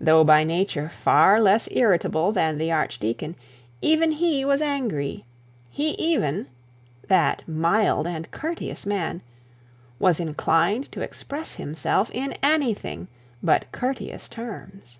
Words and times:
Though, 0.00 0.24
by 0.24 0.42
nature 0.42 0.88
far 0.88 1.38
less 1.38 1.68
irritable 1.70 2.32
than 2.32 2.56
the 2.56 2.72
archdeacon, 2.72 3.36
even 3.82 4.12
he 4.12 4.42
was 4.42 4.62
angry: 4.62 5.26
he 5.68 5.90
even 5.98 6.46
that 7.08 7.46
mild 7.46 8.06
and 8.06 8.30
courteous 8.30 8.86
man 8.86 9.20
was 9.98 10.18
inclined 10.18 10.90
to 10.92 11.02
express 11.02 11.56
himself 11.56 12.10
in 12.14 12.32
anything 12.42 13.06
but 13.42 13.70
courteous 13.70 14.30
terms. 14.30 14.98